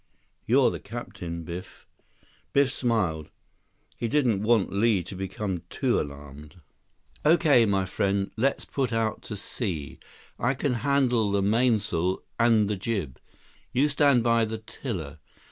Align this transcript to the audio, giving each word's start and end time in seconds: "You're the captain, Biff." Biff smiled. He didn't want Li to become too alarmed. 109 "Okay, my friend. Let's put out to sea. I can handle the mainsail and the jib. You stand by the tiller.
"You're 0.47 0.71
the 0.71 0.79
captain, 0.79 1.43
Biff." 1.43 1.85
Biff 2.53 2.73
smiled. 2.73 3.29
He 3.95 4.07
didn't 4.07 4.41
want 4.41 4.73
Li 4.73 5.03
to 5.03 5.13
become 5.15 5.61
too 5.69 6.01
alarmed. 6.01 6.55
109 7.21 7.33
"Okay, 7.35 7.65
my 7.67 7.85
friend. 7.85 8.31
Let's 8.35 8.65
put 8.65 8.91
out 8.91 9.21
to 9.21 9.37
sea. 9.37 9.99
I 10.39 10.55
can 10.55 10.73
handle 10.81 11.29
the 11.29 11.43
mainsail 11.43 12.23
and 12.39 12.67
the 12.67 12.77
jib. 12.77 13.19
You 13.73 13.89
stand 13.89 14.23
by 14.23 14.43
the 14.43 14.57
tiller. 14.57 15.19